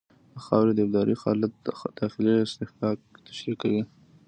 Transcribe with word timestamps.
د 0.33 0.35
خاورې 0.45 0.71
د 0.75 0.79
ابدارۍ 0.85 1.15
حالت 1.23 1.51
داخلي 2.01 2.33
اصطکاک 2.45 2.99
تشریح 3.27 3.55
کوي 3.61 3.83